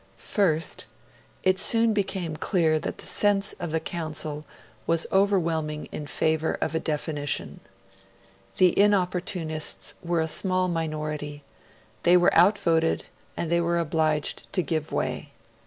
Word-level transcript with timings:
(1) 0.35 0.59
It 1.43 1.59
soon 1.59 1.93
became 1.93 2.35
clear 2.35 2.79
that 2.79 2.97
the 2.97 3.05
sense 3.05 3.53
of 3.59 3.71
the 3.71 3.79
Council 3.79 4.45
was 4.87 5.05
overwhelmingly 5.11 5.89
in 5.91 6.07
favour 6.07 6.57
of 6.59 6.73
a 6.73 6.79
definition. 6.79 7.59
The 8.57 8.73
Inopportunists 8.79 9.93
were 10.01 10.21
a 10.21 10.27
small 10.27 10.67
minority; 10.69 11.43
they 12.01 12.17
were 12.17 12.35
outvoted, 12.35 13.05
and 13.37 13.51
they 13.51 13.61
were 13.61 13.77
obliged 13.77 14.51
to 14.53 14.63
give 14.63 14.91
way. 14.91 15.33